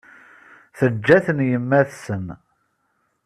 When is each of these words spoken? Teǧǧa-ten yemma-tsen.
Teǧǧa-ten 0.77 1.39
yemma-tsen. 1.49 2.25